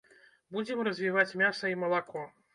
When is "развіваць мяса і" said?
0.87-1.79